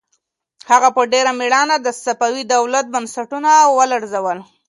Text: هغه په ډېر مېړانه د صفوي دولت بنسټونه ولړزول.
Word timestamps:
هغه 0.71 0.89
په 0.95 1.01
ډېر 1.13 1.25
مېړانه 1.39 1.75
د 1.81 1.87
صفوي 2.03 2.43
دولت 2.53 2.85
بنسټونه 2.93 3.51
ولړزول. 3.77 4.37